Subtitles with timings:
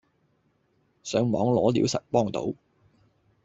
[1.03, 2.55] 上網攞料實幫到